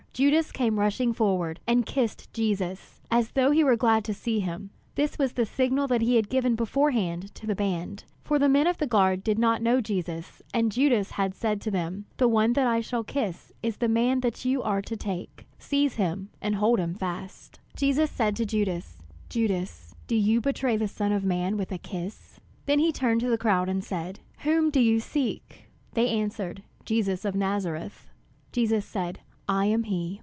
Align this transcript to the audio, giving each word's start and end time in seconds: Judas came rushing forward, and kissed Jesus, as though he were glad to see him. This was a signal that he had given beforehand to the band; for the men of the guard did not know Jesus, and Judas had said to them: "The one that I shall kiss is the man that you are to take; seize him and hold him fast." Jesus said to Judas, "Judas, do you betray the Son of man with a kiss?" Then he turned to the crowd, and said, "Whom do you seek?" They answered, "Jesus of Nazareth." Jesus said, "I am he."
Judas 0.13 0.51
came 0.51 0.77
rushing 0.77 1.13
forward, 1.13 1.61
and 1.65 1.85
kissed 1.85 2.33
Jesus, 2.33 2.99
as 3.09 3.29
though 3.31 3.51
he 3.51 3.63
were 3.63 3.77
glad 3.77 4.03
to 4.03 4.13
see 4.13 4.41
him. 4.41 4.69
This 4.95 5.17
was 5.17 5.33
a 5.39 5.45
signal 5.45 5.87
that 5.87 6.01
he 6.01 6.17
had 6.17 6.27
given 6.29 6.55
beforehand 6.55 7.33
to 7.35 7.47
the 7.47 7.55
band; 7.55 8.03
for 8.21 8.37
the 8.37 8.49
men 8.49 8.67
of 8.67 8.77
the 8.77 8.85
guard 8.85 9.23
did 9.23 9.39
not 9.39 9.61
know 9.61 9.79
Jesus, 9.79 10.41
and 10.53 10.69
Judas 10.71 11.11
had 11.11 11.33
said 11.33 11.61
to 11.61 11.71
them: 11.71 12.07
"The 12.17 12.27
one 12.27 12.51
that 12.53 12.67
I 12.67 12.81
shall 12.81 13.05
kiss 13.05 13.53
is 13.63 13.77
the 13.77 13.87
man 13.87 14.19
that 14.19 14.43
you 14.43 14.61
are 14.61 14.81
to 14.81 14.97
take; 14.97 15.47
seize 15.57 15.95
him 15.95 16.29
and 16.41 16.55
hold 16.55 16.79
him 16.79 16.93
fast." 16.93 17.61
Jesus 17.77 18.11
said 18.11 18.35
to 18.35 18.45
Judas, 18.45 18.97
"Judas, 19.29 19.95
do 20.07 20.15
you 20.15 20.41
betray 20.41 20.75
the 20.75 20.89
Son 20.89 21.13
of 21.13 21.23
man 21.23 21.55
with 21.55 21.71
a 21.71 21.77
kiss?" 21.77 22.37
Then 22.65 22.79
he 22.79 22.91
turned 22.91 23.21
to 23.21 23.29
the 23.29 23.37
crowd, 23.43 23.69
and 23.69 23.81
said, 23.81 24.19
"Whom 24.39 24.71
do 24.71 24.81
you 24.81 24.99
seek?" 24.99 25.69
They 25.93 26.09
answered, 26.09 26.63
"Jesus 26.83 27.23
of 27.23 27.33
Nazareth." 27.33 28.09
Jesus 28.51 28.85
said, 28.85 29.19
"I 29.49 29.65
am 29.65 29.83
he." 29.83 30.19